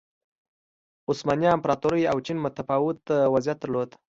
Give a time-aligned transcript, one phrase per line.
[1.09, 3.01] عثماني امپراتورۍ او چین متفاوت
[3.33, 3.89] وضعیت درلود.